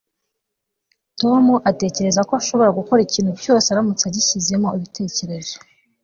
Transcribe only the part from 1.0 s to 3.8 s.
Tom atekereza ko ashobora gukora ikintu cyose